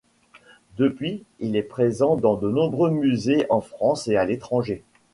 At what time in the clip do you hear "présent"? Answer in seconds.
1.61-2.15